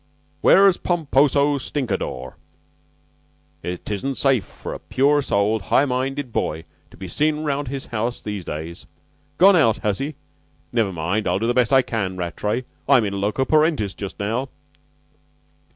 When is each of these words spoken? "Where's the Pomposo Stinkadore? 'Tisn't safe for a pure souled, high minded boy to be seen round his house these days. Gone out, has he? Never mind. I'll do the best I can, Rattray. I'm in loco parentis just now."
"Where's 0.41 0.77
the 0.77 0.81
Pomposo 0.89 1.59
Stinkadore? 1.59 2.33
'Tisn't 3.63 4.17
safe 4.17 4.43
for 4.45 4.73
a 4.73 4.79
pure 4.79 5.21
souled, 5.21 5.61
high 5.61 5.85
minded 5.85 6.33
boy 6.33 6.63
to 6.89 6.97
be 6.97 7.07
seen 7.07 7.43
round 7.43 7.67
his 7.67 7.85
house 7.85 8.19
these 8.19 8.43
days. 8.43 8.87
Gone 9.37 9.55
out, 9.55 9.77
has 9.85 9.99
he? 9.99 10.15
Never 10.73 10.91
mind. 10.91 11.27
I'll 11.27 11.37
do 11.37 11.45
the 11.45 11.53
best 11.53 11.71
I 11.71 11.83
can, 11.83 12.17
Rattray. 12.17 12.63
I'm 12.89 13.05
in 13.05 13.21
loco 13.21 13.45
parentis 13.45 13.93
just 13.93 14.19
now." 14.19 14.49